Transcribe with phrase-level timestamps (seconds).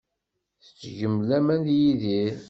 [0.63, 2.33] Tettgem laman deg Yidir.